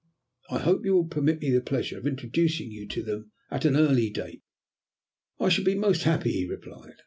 [0.49, 3.75] I hope you will permit me the pleasure of introducing you to them at an
[3.75, 4.41] early date."
[5.39, 6.95] "I shall be most happy," he replied.